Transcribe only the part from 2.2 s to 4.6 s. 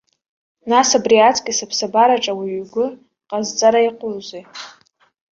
ауаҩ игәы ҟазҵара иҟоузеи.